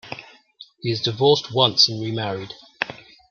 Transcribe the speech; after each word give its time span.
He 0.79 0.89
has 0.89 0.99
divorced 1.03 1.53
once 1.53 1.87
and 1.87 2.01
remarried. 2.01 2.55